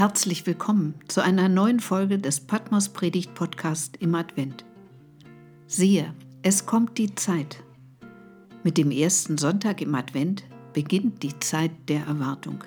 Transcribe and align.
Herzlich 0.00 0.46
willkommen 0.46 0.94
zu 1.08 1.22
einer 1.22 1.50
neuen 1.50 1.78
Folge 1.78 2.18
des 2.18 2.40
Patmos 2.40 2.88
Predigt 2.88 3.34
Podcast 3.34 3.98
im 3.98 4.14
Advent. 4.14 4.64
Siehe, 5.66 6.14
es 6.40 6.64
kommt 6.64 6.96
die 6.96 7.14
Zeit. 7.14 7.62
Mit 8.64 8.78
dem 8.78 8.92
ersten 8.92 9.36
Sonntag 9.36 9.82
im 9.82 9.94
Advent 9.94 10.44
beginnt 10.72 11.22
die 11.22 11.38
Zeit 11.40 11.72
der 11.88 12.06
Erwartung. 12.06 12.64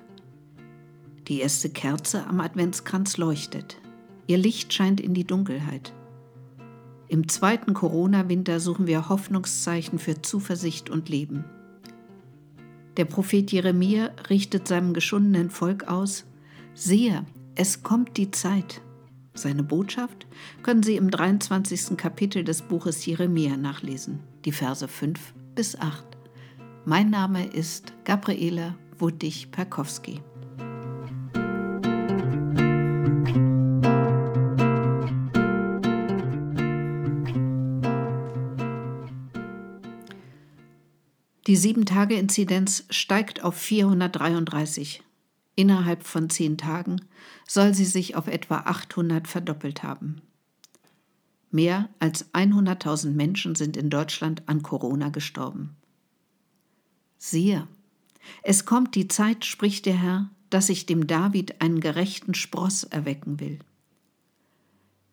Die 1.27 1.39
erste 1.39 1.71
Kerze 1.71 2.27
am 2.27 2.39
Adventskranz 2.39 3.18
leuchtet. 3.18 3.77
Ihr 4.27 4.38
Licht 4.38 4.71
scheint 4.71 5.02
in 5.02 5.15
die 5.15 5.25
Dunkelheit. 5.25 5.91
Im 7.07 7.27
zweiten 7.29 7.73
Corona-Winter 7.73 8.59
suchen 8.59 8.86
wir 8.86 9.09
Hoffnungszeichen 9.09 9.97
für 9.97 10.21
Zuversicht 10.21 10.91
und 10.91 11.09
Leben. 11.09 11.45
Der 12.97 13.06
Prophet 13.06 13.51
Jeremia 13.51 14.11
richtet 14.29 14.68
seinem 14.68 14.93
geschundenen 14.93 15.50
Volk 15.50 15.87
aus, 15.87 16.25
Sehe, 16.75 17.23
es 17.54 17.83
kommt 17.83 18.18
die 18.18 18.32
Zeit. 18.32 18.81
Seine 19.36 19.64
Botschaft 19.64 20.25
können 20.64 20.81
Sie 20.81 20.95
im 20.95 21.11
23. 21.11 21.95
Kapitel 21.97 22.43
des 22.43 22.64
Buches 22.64 23.05
Jeremia 23.05 23.57
nachlesen, 23.57 24.19
die 24.43 24.51
Verse 24.51 24.87
5 24.87 25.33
bis 25.54 25.79
8. 25.79 26.04
Mein 26.86 27.11
Name 27.11 27.45
ist 27.45 27.93
Gabriela 28.05 28.75
Wuttig-Perkowski. 28.97 30.21
Die 41.45 41.58
7-Tage-Inzidenz 41.58 42.86
steigt 42.89 43.44
auf 43.44 43.55
433. 43.55 45.03
Innerhalb 45.56 46.04
von 46.04 46.30
zehn 46.30 46.58
Tagen 46.58 47.02
soll 47.48 47.73
sie 47.73 47.86
sich 47.86 48.16
auf 48.16 48.28
etwa 48.28 48.58
800 48.59 49.28
verdoppelt 49.28 49.84
haben. 49.84 50.22
Mehr 51.52 51.90
als 52.00 52.34
100.000 52.34 53.12
Menschen 53.12 53.54
sind 53.54 53.78
in 53.78 53.92
Deutschland 53.92 54.42
an 54.48 54.64
Corona 54.64 55.10
gestorben. 55.10 55.76
Siehe, 57.20 57.68
es 58.42 58.66
kommt 58.66 58.95
die 58.95 59.08
Zeit, 59.08 59.45
spricht 59.45 59.86
der 59.86 60.02
Herr, 60.02 60.30
dass 60.50 60.70
ich 60.70 60.86
dem 60.86 61.06
David 61.06 61.62
einen 61.62 61.80
gerechten 61.80 62.34
Spross 62.34 62.84
erwecken 62.84 63.40
will. 63.40 63.60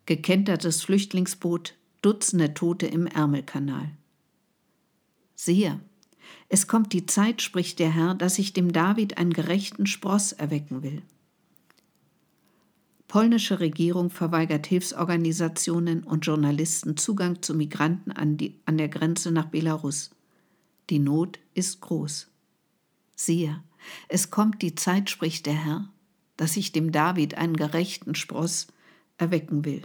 Gekentertes 0.07 0.81
Flüchtlingsboot, 0.81 1.75
Dutzende 2.01 2.55
Tote 2.55 2.87
im 2.87 3.05
Ärmelkanal. 3.05 3.91
Siehe, 5.35 5.79
es 6.53 6.67
kommt 6.67 6.91
die 6.91 7.05
Zeit, 7.05 7.41
spricht 7.41 7.79
der 7.79 7.91
Herr, 7.91 8.13
dass 8.13 8.37
ich 8.37 8.51
dem 8.51 8.73
David 8.73 9.17
einen 9.17 9.31
gerechten 9.31 9.85
Spross 9.85 10.33
erwecken 10.33 10.83
will. 10.83 11.01
Polnische 13.07 13.61
Regierung 13.61 14.09
verweigert 14.09 14.67
Hilfsorganisationen 14.67 16.03
und 16.03 16.25
Journalisten 16.25 16.97
Zugang 16.97 17.41
zu 17.41 17.53
Migranten 17.53 18.11
an, 18.11 18.35
die, 18.35 18.59
an 18.65 18.77
der 18.77 18.89
Grenze 18.89 19.31
nach 19.31 19.45
Belarus. 19.45 20.11
Die 20.89 20.99
Not 20.99 21.39
ist 21.53 21.79
groß. 21.79 22.27
Siehe, 23.15 23.63
es 24.09 24.29
kommt 24.29 24.61
die 24.61 24.75
Zeit, 24.75 25.09
spricht 25.09 25.45
der 25.45 25.53
Herr, 25.53 25.87
dass 26.35 26.57
ich 26.57 26.73
dem 26.73 26.91
David 26.91 27.35
einen 27.35 27.55
gerechten 27.55 28.13
Spross 28.13 28.67
erwecken 29.17 29.63
will. 29.63 29.83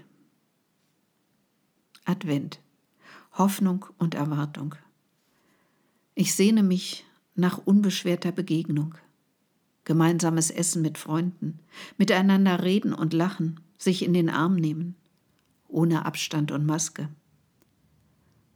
Advent. 2.05 2.59
Hoffnung 3.35 3.87
und 3.99 4.17
Erwartung. 4.17 4.75
Ich 6.19 6.35
sehne 6.35 6.63
mich 6.63 7.05
nach 7.35 7.59
unbeschwerter 7.59 8.33
Begegnung, 8.33 8.95
gemeinsames 9.85 10.51
Essen 10.51 10.81
mit 10.81 10.97
Freunden, 10.97 11.61
miteinander 11.99 12.63
reden 12.63 12.95
und 12.95 13.13
lachen, 13.13 13.61
sich 13.77 14.03
in 14.03 14.15
den 14.15 14.31
Arm 14.31 14.57
nehmen, 14.57 14.97
ohne 15.69 16.07
Abstand 16.07 16.53
und 16.53 16.65
Maske. 16.65 17.11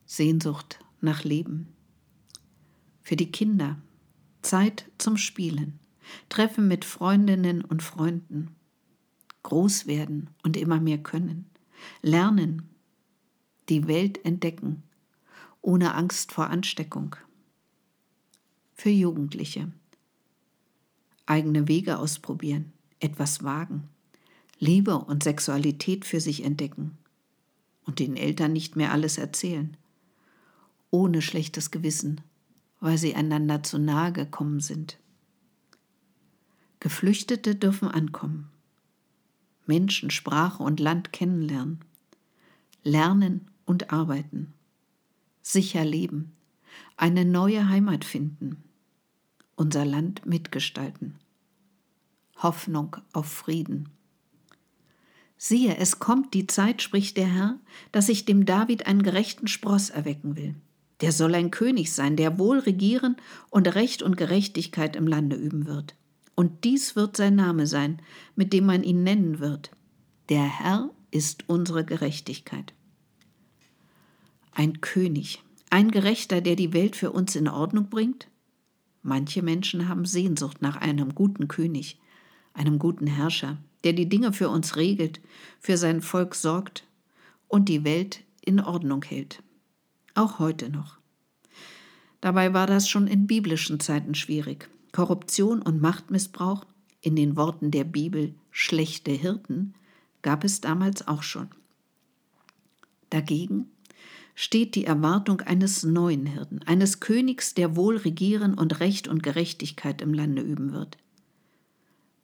Sehnsucht 0.06 0.80
nach 1.02 1.22
Leben. 1.22 1.68
Für 3.02 3.16
die 3.16 3.30
Kinder 3.30 3.76
Zeit 4.40 4.90
zum 4.96 5.18
Spielen, 5.18 5.80
Treffen 6.30 6.66
mit 6.66 6.86
Freundinnen 6.86 7.62
und 7.62 7.82
Freunden, 7.82 8.56
groß 9.42 9.86
werden 9.86 10.30
und 10.42 10.56
immer 10.56 10.80
mehr 10.80 10.98
können, 10.98 11.50
lernen, 12.00 12.70
die 13.68 13.86
Welt 13.86 14.24
entdecken, 14.24 14.82
ohne 15.60 15.94
Angst 15.94 16.32
vor 16.32 16.46
Ansteckung 16.46 17.16
für 18.80 18.88
Jugendliche. 18.88 19.70
Eigene 21.26 21.68
Wege 21.68 21.98
ausprobieren, 21.98 22.72
etwas 22.98 23.44
wagen, 23.44 23.90
Liebe 24.58 24.96
und 24.96 25.22
Sexualität 25.22 26.06
für 26.06 26.18
sich 26.18 26.44
entdecken 26.44 26.96
und 27.84 27.98
den 27.98 28.16
Eltern 28.16 28.54
nicht 28.54 28.76
mehr 28.76 28.90
alles 28.90 29.18
erzählen, 29.18 29.76
ohne 30.90 31.20
schlechtes 31.20 31.70
Gewissen, 31.70 32.22
weil 32.80 32.96
sie 32.96 33.14
einander 33.14 33.62
zu 33.62 33.78
nahe 33.78 34.14
gekommen 34.14 34.60
sind. 34.60 34.98
Geflüchtete 36.80 37.56
dürfen 37.56 37.88
ankommen, 37.88 38.48
Menschen, 39.66 40.10
Sprache 40.10 40.62
und 40.62 40.80
Land 40.80 41.12
kennenlernen, 41.12 41.80
lernen 42.82 43.50
und 43.66 43.92
arbeiten, 43.92 44.54
sicher 45.42 45.84
leben, 45.84 46.32
eine 46.96 47.26
neue 47.26 47.68
Heimat 47.68 48.06
finden 48.06 48.64
unser 49.60 49.84
Land 49.84 50.24
mitgestalten. 50.24 51.16
Hoffnung 52.38 52.96
auf 53.12 53.26
Frieden. 53.26 53.90
Siehe, 55.36 55.76
es 55.76 55.98
kommt 55.98 56.32
die 56.32 56.46
Zeit, 56.46 56.80
spricht 56.80 57.18
der 57.18 57.26
Herr, 57.26 57.58
dass 57.92 58.08
ich 58.08 58.24
dem 58.24 58.46
David 58.46 58.86
einen 58.86 59.02
gerechten 59.02 59.48
Spross 59.48 59.90
erwecken 59.90 60.34
will. 60.34 60.54
Der 61.02 61.12
soll 61.12 61.34
ein 61.34 61.50
König 61.50 61.92
sein, 61.92 62.16
der 62.16 62.38
wohl 62.38 62.60
regieren 62.60 63.16
und 63.50 63.74
Recht 63.74 64.02
und 64.02 64.16
Gerechtigkeit 64.16 64.96
im 64.96 65.06
Lande 65.06 65.36
üben 65.36 65.66
wird. 65.66 65.94
Und 66.34 66.64
dies 66.64 66.96
wird 66.96 67.18
sein 67.18 67.34
Name 67.34 67.66
sein, 67.66 68.00
mit 68.36 68.54
dem 68.54 68.64
man 68.64 68.82
ihn 68.82 69.02
nennen 69.02 69.40
wird. 69.40 69.72
Der 70.30 70.44
Herr 70.44 70.88
ist 71.10 71.50
unsere 71.50 71.84
Gerechtigkeit. 71.84 72.72
Ein 74.52 74.80
König, 74.80 75.42
ein 75.68 75.90
Gerechter, 75.90 76.40
der 76.40 76.56
die 76.56 76.72
Welt 76.72 76.96
für 76.96 77.12
uns 77.12 77.36
in 77.36 77.46
Ordnung 77.46 77.90
bringt? 77.90 78.29
Manche 79.02 79.42
Menschen 79.42 79.88
haben 79.88 80.04
Sehnsucht 80.04 80.60
nach 80.60 80.76
einem 80.76 81.14
guten 81.14 81.48
König, 81.48 81.98
einem 82.52 82.78
guten 82.78 83.06
Herrscher, 83.06 83.58
der 83.84 83.94
die 83.94 84.08
Dinge 84.08 84.32
für 84.32 84.48
uns 84.48 84.76
regelt, 84.76 85.20
für 85.58 85.76
sein 85.76 86.02
Volk 86.02 86.34
sorgt 86.34 86.86
und 87.48 87.68
die 87.68 87.84
Welt 87.84 88.22
in 88.42 88.60
Ordnung 88.60 89.02
hält. 89.02 89.42
Auch 90.14 90.38
heute 90.38 90.68
noch. 90.68 90.98
Dabei 92.20 92.52
war 92.52 92.66
das 92.66 92.88
schon 92.88 93.06
in 93.06 93.26
biblischen 93.26 93.80
Zeiten 93.80 94.14
schwierig. 94.14 94.68
Korruption 94.92 95.62
und 95.62 95.80
Machtmissbrauch, 95.80 96.66
in 97.00 97.16
den 97.16 97.36
Worten 97.36 97.70
der 97.70 97.84
Bibel 97.84 98.34
schlechte 98.50 99.12
Hirten, 99.12 99.74
gab 100.20 100.44
es 100.44 100.60
damals 100.60 101.08
auch 101.08 101.22
schon. 101.22 101.48
Dagegen 103.08 103.70
steht 104.40 104.74
die 104.74 104.86
Erwartung 104.86 105.42
eines 105.42 105.82
neuen 105.82 106.24
Hirten, 106.24 106.62
eines 106.62 106.98
Königs, 106.98 107.52
der 107.52 107.76
wohl 107.76 107.98
regieren 107.98 108.54
und 108.54 108.80
Recht 108.80 109.06
und 109.06 109.22
Gerechtigkeit 109.22 110.00
im 110.00 110.14
Lande 110.14 110.40
üben 110.40 110.72
wird. 110.72 110.96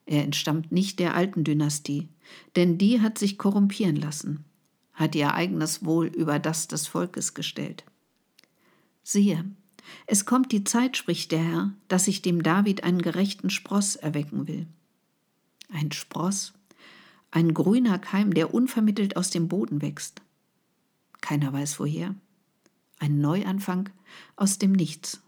Er 0.07 0.25
entstammt 0.25 0.73
nicht 0.73 0.99
der 0.99 1.15
alten 1.15 1.45
Dynastie, 1.45 2.09
denn 2.57 2.79
die 2.79 3.03
hat 3.03 3.19
sich 3.19 3.37
korrumpieren 3.37 3.97
lassen, 3.97 4.47
hat 4.95 5.15
ihr 5.15 5.35
eigenes 5.35 5.85
Wohl 5.85 6.07
über 6.07 6.39
das 6.39 6.69
des 6.69 6.87
Volkes 6.87 7.35
gestellt. 7.35 7.85
Siehe, 9.03 9.45
es 10.07 10.25
kommt 10.25 10.53
die 10.53 10.65
Zeit, 10.65 10.97
spricht 10.97 11.33
der 11.33 11.45
Herr, 11.45 11.75
dass 11.89 12.09
ich 12.09 12.23
dem 12.23 12.43
David 12.43 12.83
einen 12.83 13.03
gerechten 13.03 13.51
Spross 13.51 13.95
erwecken 13.95 14.49
will. 14.49 14.67
Ein 15.71 15.93
Spross, 15.93 16.55
ein 17.31 17.53
grüner 17.53 17.99
Keim, 17.99 18.33
der 18.33 18.55
unvermittelt 18.55 19.19
aus 19.19 19.29
dem 19.29 19.49
Boden 19.49 19.83
wächst. 19.83 20.23
Keiner 21.27 21.53
weiß 21.53 21.81
woher. 21.81 22.15
Ein 23.01 23.21
Neuanfang 23.21 23.91
aus 24.37 24.59
dem 24.59 24.71
Nichts. 24.71 25.23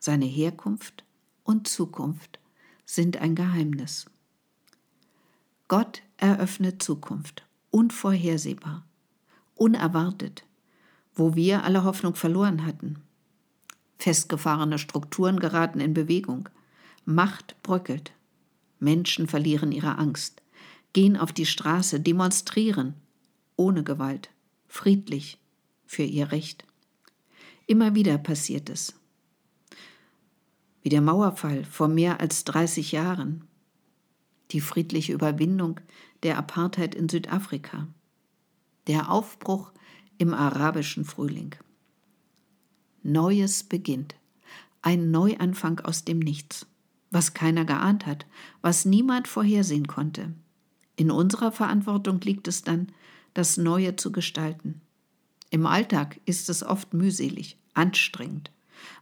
Seine 0.00 0.24
Herkunft 0.24 1.04
und 1.44 1.68
Zukunft 1.68 2.40
sind 2.86 3.18
ein 3.18 3.36
Geheimnis. 3.36 4.06
Gott 5.68 6.02
eröffnet 6.16 6.82
Zukunft, 6.82 7.46
unvorhersehbar, 7.70 8.84
unerwartet, 9.54 10.42
wo 11.14 11.36
wir 11.36 11.62
alle 11.62 11.84
Hoffnung 11.84 12.16
verloren 12.16 12.66
hatten. 12.66 12.96
Festgefahrene 13.98 14.80
Strukturen 14.80 15.38
geraten 15.38 15.78
in 15.78 15.94
Bewegung, 15.94 16.48
Macht 17.04 17.54
bröckelt, 17.62 18.10
Menschen 18.80 19.28
verlieren 19.28 19.70
ihre 19.70 19.98
Angst, 19.98 20.42
gehen 20.92 21.16
auf 21.16 21.32
die 21.32 21.46
Straße, 21.46 22.00
demonstrieren, 22.00 22.94
ohne 23.54 23.84
Gewalt, 23.84 24.28
friedlich 24.72 25.38
für 25.84 26.02
ihr 26.02 26.32
Recht. 26.32 26.64
Immer 27.66 27.94
wieder 27.94 28.16
passiert 28.16 28.70
es. 28.70 28.98
Wie 30.80 30.88
der 30.88 31.02
Mauerfall 31.02 31.64
vor 31.64 31.88
mehr 31.88 32.20
als 32.20 32.44
30 32.44 32.90
Jahren. 32.90 33.46
die 34.50 34.60
friedliche 34.60 35.12
Überwindung 35.14 35.80
der 36.22 36.36
Apartheid 36.36 36.94
in 36.94 37.08
Südafrika, 37.08 37.86
der 38.86 39.10
Aufbruch 39.10 39.72
im 40.18 40.34
arabischen 40.34 41.06
Frühling. 41.06 41.54
Neues 43.02 43.64
beginnt, 43.64 44.14
ein 44.82 45.10
Neuanfang 45.10 45.80
aus 45.80 46.04
dem 46.04 46.18
Nichts, 46.18 46.66
was 47.10 47.32
keiner 47.32 47.64
geahnt 47.64 48.04
hat, 48.04 48.26
was 48.60 48.84
niemand 48.84 49.26
vorhersehen 49.26 49.86
konnte. 49.86 50.34
In 50.96 51.10
unserer 51.10 51.52
Verantwortung 51.52 52.20
liegt 52.20 52.46
es 52.46 52.62
dann, 52.62 52.92
das 53.34 53.56
Neue 53.56 53.96
zu 53.96 54.12
gestalten. 54.12 54.80
Im 55.50 55.66
Alltag 55.66 56.20
ist 56.24 56.48
es 56.48 56.62
oft 56.62 56.94
mühselig, 56.94 57.56
anstrengend. 57.74 58.50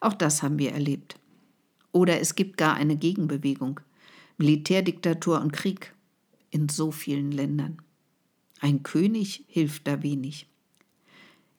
Auch 0.01 0.15
das 0.15 0.43
haben 0.43 0.59
wir 0.59 0.73
erlebt. 0.73 1.17
Oder 1.93 2.21
es 2.21 2.35
gibt 2.35 2.57
gar 2.57 2.75
eine 2.75 2.97
Gegenbewegung, 2.97 3.81
Militärdiktatur 4.39 5.41
und 5.41 5.53
Krieg 5.53 5.95
in 6.51 6.69
so 6.69 6.91
vielen 6.91 7.33
Ländern. 7.33 7.79
Ein 8.61 8.83
König 8.83 9.45
hilft 9.49 9.87
da 9.87 10.03
wenig. 10.03 10.47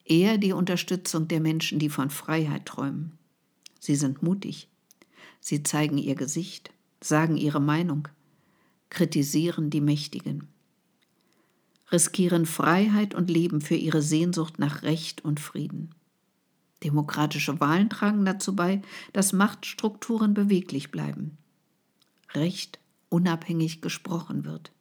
Eher 0.06 0.38
die 0.38 0.54
Unterstützung 0.54 1.28
der 1.28 1.40
Menschen, 1.40 1.80
die 1.80 1.90
von 1.90 2.10
Freiheit 2.10 2.66
träumen. 2.66 3.18
Sie 3.80 3.96
sind 3.96 4.22
mutig. 4.22 4.68
Sie 5.40 5.64
zeigen 5.64 5.98
ihr 5.98 6.16
Gesicht, 6.16 6.72
sagen 7.02 7.38
ihre 7.38 7.60
Meinung, 7.60 8.08
kritisieren 8.90 9.70
die 9.70 9.82
Mächtigen, 9.82 10.48
riskieren 11.92 12.46
Freiheit 12.46 13.14
und 13.14 13.30
Leben 13.30 13.62
für 13.62 13.76
ihre 13.76 14.02
Sehnsucht 14.02 14.60
nach 14.60 14.84
Recht 14.84 15.24
und 15.24 15.40
Frieden. 15.40 15.94
Demokratische 16.84 17.60
Wahlen 17.60 17.90
tragen 17.90 18.26
dazu 18.26 18.56
bei, 18.56 18.82
dass 19.14 19.34
Machtstrukturen 19.34 20.34
beweglich 20.34 20.90
bleiben. 20.90 21.38
Recht 22.34 22.80
unabhängig 23.10 23.82
gesprochen 23.82 24.46
wird. 24.46 24.72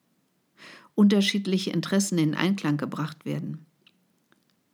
Unterschiedliche 0.94 1.70
Interessen 1.70 2.18
in 2.18 2.34
Einklang 2.34 2.76
gebracht 2.76 3.24
werden. 3.24 3.66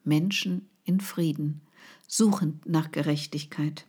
Menschen 0.04 0.68
in 0.84 1.00
Frieden, 1.00 1.62
suchend 2.06 2.66
nach 2.66 2.92
Gerechtigkeit. 2.92 3.86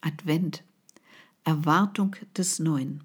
Advent, 0.00 0.62
Erwartung 1.44 2.16
des 2.36 2.58
Neuen. 2.58 3.04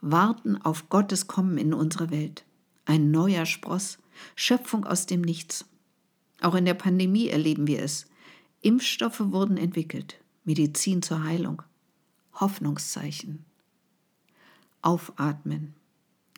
Warten 0.00 0.60
auf 0.60 0.88
Gottes 0.88 1.26
Kommen 1.26 1.56
in 1.56 1.72
unsere 1.72 2.10
Welt. 2.10 2.44
Ein 2.84 3.10
neuer 3.10 3.46
Spross, 3.46 3.98
Schöpfung 4.34 4.84
aus 4.84 5.06
dem 5.06 5.20
Nichts. 5.20 5.64
Auch 6.40 6.54
in 6.54 6.64
der 6.64 6.74
Pandemie 6.74 7.28
erleben 7.28 7.66
wir 7.66 7.80
es. 7.82 8.06
Impfstoffe 8.60 9.20
wurden 9.20 9.56
entwickelt, 9.56 10.16
Medizin 10.44 11.02
zur 11.02 11.24
Heilung, 11.24 11.62
Hoffnungszeichen. 12.34 13.44
Aufatmen. 14.82 15.74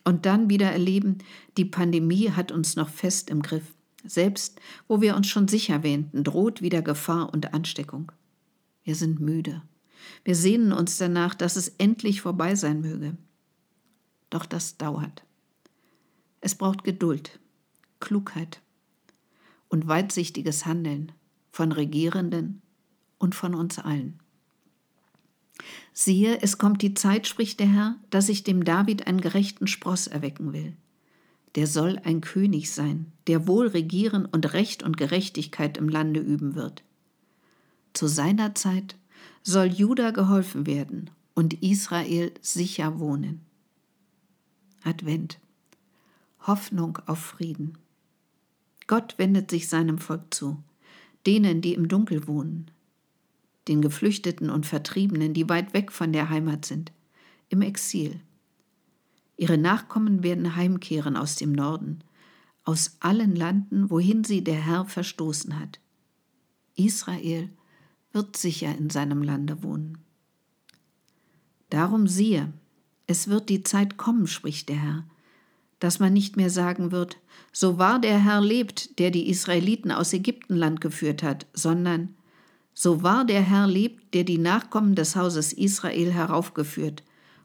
Und 0.04 0.26
dann 0.26 0.50
wieder 0.50 0.70
erleben, 0.70 1.18
die 1.56 1.64
Pandemie 1.64 2.30
hat 2.30 2.52
uns 2.52 2.76
noch 2.76 2.90
fest 2.90 3.30
im 3.30 3.40
Griff. 3.40 3.64
Selbst 4.04 4.60
wo 4.86 5.00
wir 5.00 5.16
uns 5.16 5.28
schon 5.28 5.48
sicher 5.48 5.82
wähnten, 5.82 6.24
droht 6.24 6.60
wieder 6.60 6.82
Gefahr 6.82 7.32
und 7.32 7.54
Ansteckung. 7.54 8.12
Wir 8.82 8.94
sind 8.94 9.18
müde. 9.18 9.62
Wir 10.24 10.36
sehnen 10.36 10.72
uns 10.72 10.98
danach, 10.98 11.34
dass 11.34 11.56
es 11.56 11.68
endlich 11.78 12.20
vorbei 12.20 12.54
sein 12.54 12.82
möge. 12.82 13.16
Doch 14.28 14.44
das 14.44 14.76
dauert. 14.76 15.24
Es 16.44 16.54
braucht 16.54 16.84
Geduld, 16.84 17.40
Klugheit, 18.00 18.60
und 19.68 19.88
weitsichtiges 19.88 20.66
Handeln 20.66 21.10
von 21.50 21.72
Regierenden 21.72 22.60
und 23.16 23.34
von 23.34 23.54
uns 23.54 23.78
allen. 23.78 24.20
Siehe, 25.94 26.42
es 26.42 26.58
kommt 26.58 26.82
die 26.82 26.92
Zeit, 26.92 27.26
spricht 27.26 27.60
der 27.60 27.72
Herr, 27.72 27.96
dass 28.10 28.28
ich 28.28 28.44
dem 28.44 28.62
David 28.62 29.06
einen 29.06 29.22
gerechten 29.22 29.66
Spross 29.66 30.06
erwecken 30.06 30.52
will. 30.52 30.76
Der 31.54 31.66
soll 31.66 31.98
ein 32.04 32.20
König 32.20 32.70
sein, 32.70 33.10
der 33.26 33.48
wohl 33.48 33.68
regieren 33.68 34.26
und 34.26 34.52
Recht 34.52 34.82
und 34.82 34.98
Gerechtigkeit 34.98 35.78
im 35.78 35.88
Lande 35.88 36.20
üben 36.20 36.54
wird. 36.54 36.82
Zu 37.94 38.06
seiner 38.06 38.54
Zeit 38.54 38.96
soll 39.42 39.68
Juda 39.68 40.10
geholfen 40.10 40.66
werden 40.66 41.08
und 41.32 41.62
Israel 41.62 42.34
sicher 42.42 42.98
wohnen. 42.98 43.40
Advent. 44.82 45.38
Hoffnung 46.46 46.98
auf 47.06 47.18
Frieden. 47.18 47.78
Gott 48.86 49.14
wendet 49.16 49.50
sich 49.50 49.68
seinem 49.68 49.98
Volk 49.98 50.34
zu, 50.34 50.62
denen, 51.26 51.62
die 51.62 51.72
im 51.74 51.88
Dunkel 51.88 52.26
wohnen, 52.26 52.70
den 53.66 53.80
Geflüchteten 53.80 54.50
und 54.50 54.66
Vertriebenen, 54.66 55.32
die 55.32 55.48
weit 55.48 55.72
weg 55.72 55.90
von 55.90 56.12
der 56.12 56.28
Heimat 56.28 56.66
sind, 56.66 56.92
im 57.48 57.62
Exil. 57.62 58.20
Ihre 59.36 59.56
Nachkommen 59.56 60.22
werden 60.22 60.54
heimkehren 60.54 61.16
aus 61.16 61.36
dem 61.36 61.52
Norden, 61.52 62.04
aus 62.64 62.96
allen 63.00 63.34
Landen, 63.34 63.90
wohin 63.90 64.24
sie 64.24 64.44
der 64.44 64.60
Herr 64.60 64.84
verstoßen 64.84 65.58
hat. 65.58 65.80
Israel 66.76 67.48
wird 68.12 68.36
sicher 68.36 68.76
in 68.76 68.90
seinem 68.90 69.22
Lande 69.22 69.62
wohnen. 69.62 69.98
Darum 71.70 72.06
siehe, 72.06 72.52
es 73.06 73.28
wird 73.28 73.48
die 73.48 73.62
Zeit 73.62 73.96
kommen, 73.96 74.26
spricht 74.26 74.68
der 74.68 74.76
Herr, 74.76 75.04
dass 75.84 76.00
man 76.00 76.14
nicht 76.14 76.38
mehr 76.38 76.48
sagen 76.48 76.92
wird, 76.92 77.18
so 77.52 77.76
wahr 77.76 78.00
der 78.00 78.18
Herr 78.18 78.40
lebt, 78.40 78.98
der 78.98 79.10
die 79.10 79.28
Israeliten 79.28 79.92
aus 79.92 80.14
Ägyptenland 80.14 80.80
geführt 80.80 81.22
hat, 81.22 81.46
sondern 81.52 82.14
so 82.72 83.02
wahr 83.02 83.26
der 83.26 83.42
Herr 83.42 83.66
lebt, 83.66 84.14
der 84.14 84.24
die 84.24 84.38
Nachkommen 84.38 84.94
des 84.94 85.14
Hauses 85.14 85.52
Israel 85.52 86.10
heraufgeführt 86.10 87.02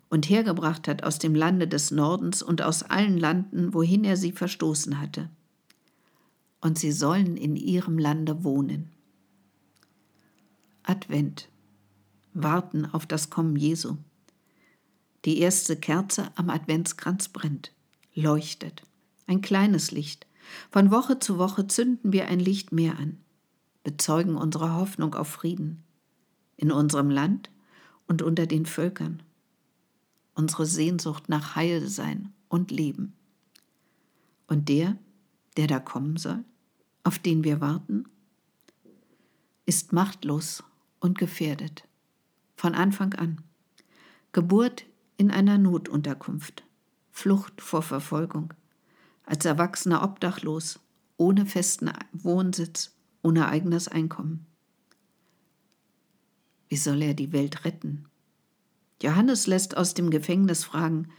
und 0.10 0.30
hergebracht 0.30 0.88
hat 0.88 1.04
aus 1.04 1.20
dem 1.20 1.36
Lande 1.36 1.68
des 1.68 1.92
Nordens 1.92 2.42
und 2.42 2.62
aus 2.62 2.84
allen 2.84 3.18
Landen, 3.18 3.74
wohin 3.74 4.06
er 4.06 4.16
sie 4.16 4.32
verstoßen 4.32 5.02
hatte. 5.02 5.30
Und 6.62 6.80
sie 6.80 6.94
sollen 6.94 7.36
in 7.36 7.58
ihrem 7.58 7.98
Lande 7.98 8.46
wohnen. 8.46 8.90
Advent. 10.84 11.50
Warten 12.34 12.86
auf 12.86 13.06
das 13.06 13.30
Kommen 13.30 13.58
Jesu. 13.58 13.98
Die 15.26 15.40
erste 15.40 15.76
Kerze 15.76 16.32
am 16.36 16.50
Adventskranz 16.50 17.28
brennt 17.28 17.74
leuchtet. 18.20 18.84
Ein 19.28 19.42
kleines 19.42 19.92
Licht. 19.92 20.28
Von 20.72 20.92
Woche 20.92 21.20
zu 21.20 21.38
Woche 21.38 21.68
zünden 21.68 22.12
wir 22.14 22.28
ein 22.28 22.40
Licht 22.40 22.72
mehr 22.72 22.98
an, 22.98 23.18
bezeugen 23.84 24.36
unsere 24.36 24.76
Hoffnung 24.76 25.14
auf 25.16 25.28
Frieden 25.28 25.84
in 26.58 26.72
unserem 26.72 27.10
Land 27.10 27.50
und 28.08 28.22
unter 28.22 28.46
den 28.46 28.66
Völkern, 28.66 29.24
unsere 30.34 30.66
Sehnsucht 30.66 31.30
nach 31.30 31.56
Heilsein 31.56 32.34
und 32.50 32.72
Leben. 32.72 33.14
Und 34.48 34.68
der, 34.68 34.98
der 35.56 35.68
da 35.68 35.80
kommen 35.80 36.18
soll, 36.18 36.44
auf 37.04 37.18
den 37.20 37.44
wir 37.44 37.62
warten, 37.62 38.06
ist 39.66 39.94
machtlos 39.94 40.64
und 41.00 41.18
gefährdet. 41.18 41.88
Von 42.56 42.74
Anfang 42.74 43.14
an. 43.14 43.42
Geburt 44.34 44.86
in 45.16 45.32
einer 45.32 45.58
Notunterkunft. 45.58 46.64
Flucht 47.20 47.60
vor 47.60 47.82
Verfolgung, 47.82 48.54
als 49.26 49.44
Erwachsener 49.44 50.04
obdachlos, 50.04 50.80
ohne 51.18 51.46
festen 51.46 51.92
Wohnsitz, 52.14 52.96
ohne 53.22 53.50
eigenes 53.50 53.90
Einkommen. 53.90 54.46
Wie 56.70 56.78
soll 56.78 57.02
er 57.02 57.14
die 57.14 57.34
Welt 57.34 57.66
retten? 57.66 58.06
Johannes 59.04 59.48
lässt 59.48 59.76
aus 59.76 59.96
dem 59.96 60.12
Gefängnis 60.12 60.64
fragen, 60.64 61.10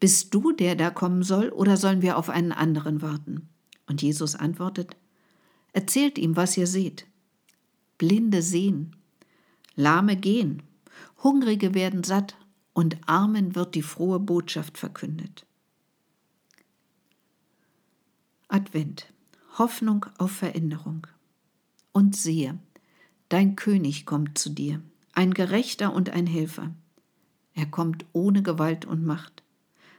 bist 0.00 0.32
du 0.32 0.52
der, 0.52 0.76
der 0.76 0.92
kommen 0.92 1.22
soll, 1.22 1.50
oder 1.50 1.76
sollen 1.76 2.00
wir 2.00 2.16
auf 2.16 2.30
einen 2.30 2.52
anderen 2.52 3.02
warten? 3.02 3.46
Und 3.86 4.00
Jesus 4.00 4.36
antwortet, 4.36 4.96
erzählt 5.74 6.16
ihm, 6.16 6.36
was 6.36 6.56
ihr 6.56 6.66
seht. 6.66 7.06
Blinde 7.98 8.40
sehen, 8.40 8.96
Lahme 9.74 10.16
gehen, 10.16 10.62
Hungrige 11.22 11.74
werden 11.74 12.02
satt 12.02 12.38
und 12.72 12.96
Armen 13.06 13.54
wird 13.54 13.74
die 13.74 13.82
frohe 13.82 14.20
Botschaft 14.20 14.78
verkündet. 14.78 15.44
Advent, 18.52 19.06
Hoffnung 19.58 20.06
auf 20.18 20.32
Veränderung. 20.32 21.06
Und 21.92 22.16
siehe, 22.16 22.58
dein 23.28 23.54
König 23.54 24.06
kommt 24.06 24.38
zu 24.38 24.50
dir, 24.50 24.82
ein 25.12 25.34
Gerechter 25.34 25.94
und 25.94 26.10
ein 26.10 26.26
Helfer. 26.26 26.74
Er 27.54 27.66
kommt 27.66 28.06
ohne 28.12 28.42
Gewalt 28.42 28.86
und 28.86 29.06
Macht, 29.06 29.44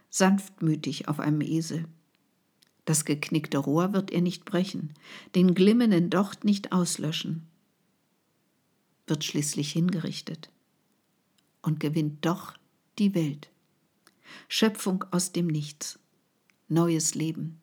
sanftmütig 0.09 1.07
auf 1.07 1.21
einem 1.21 1.39
Esel. 1.39 1.85
Das 2.83 3.05
geknickte 3.05 3.57
Rohr 3.57 3.93
wird 3.93 4.11
er 4.11 4.19
nicht 4.19 4.43
brechen, 4.43 4.95
den 5.33 5.55
glimmenden 5.55 6.09
Docht 6.09 6.43
nicht 6.43 6.73
auslöschen. 6.73 7.47
Wird 9.07 9.23
schließlich 9.23 9.71
hingerichtet 9.71 10.51
und 11.61 11.79
gewinnt 11.79 12.25
doch 12.25 12.57
die 12.99 13.15
Welt. 13.15 13.49
Schöpfung 14.49 15.05
aus 15.11 15.31
dem 15.31 15.47
Nichts, 15.47 15.99
neues 16.67 17.15
Leben, 17.15 17.60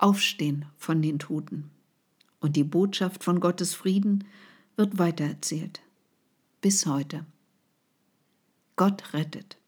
Aufstehen 0.00 0.64
von 0.78 1.02
den 1.02 1.18
Toten. 1.18 1.70
Und 2.40 2.56
die 2.56 2.64
Botschaft 2.64 3.22
von 3.22 3.38
Gottes 3.38 3.74
Frieden 3.74 4.24
wird 4.74 4.98
weitererzählt. 4.98 5.82
Bis 6.62 6.86
heute. 6.86 7.26
Gott 8.76 9.12
rettet. 9.12 9.58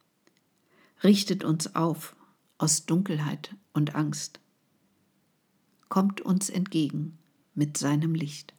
richtet 1.05 1.45
uns 1.45 1.75
auf 1.75 2.17
aus 2.57 2.87
Dunkelheit 2.87 3.55
und 3.75 3.95
Angst, 3.95 4.41
kommt 5.89 6.23
uns 6.23 6.49
entgegen 6.49 7.19
mit 7.55 7.77
seinem 7.77 8.15
Licht. 8.15 8.55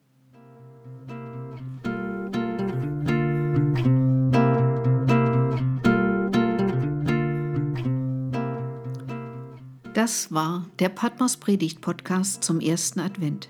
Das 10.04 10.34
war 10.34 10.66
der 10.80 10.90
Patmos 10.90 11.38
Predigt 11.38 11.80
Podcast 11.80 12.44
zum 12.44 12.60
ersten 12.60 13.00
Advent. 13.00 13.48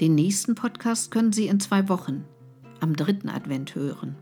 Den 0.00 0.14
nächsten 0.14 0.54
Podcast 0.54 1.10
können 1.10 1.32
Sie 1.32 1.48
in 1.48 1.58
zwei 1.58 1.88
Wochen, 1.88 2.24
am 2.78 2.94
dritten 2.94 3.28
Advent, 3.28 3.74
hören. 3.74 4.14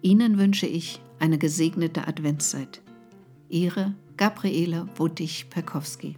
Ihnen 0.00 0.38
wünsche 0.38 0.66
ich 0.66 1.02
eine 1.18 1.36
gesegnete 1.36 2.08
Adventszeit. 2.08 2.80
Ihre 3.50 3.94
Gabriele 4.16 4.88
Wuttig-Perkowski 4.96 6.16